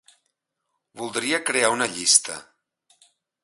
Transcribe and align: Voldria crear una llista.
Voldria 1.03 1.41
crear 1.51 1.71
una 1.77 1.91
llista. 1.95 2.41